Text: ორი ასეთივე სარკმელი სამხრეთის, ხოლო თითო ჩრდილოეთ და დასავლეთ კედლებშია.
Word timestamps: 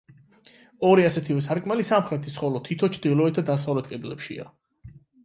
ორი 0.91 1.03
ასეთივე 1.09 1.43
სარკმელი 1.47 1.85
სამხრეთის, 1.89 2.37
ხოლო 2.45 2.63
თითო 2.69 2.89
ჩრდილოეთ 2.97 3.39
და 3.41 3.45
დასავლეთ 3.51 3.91
კედლებშია. 3.93 4.49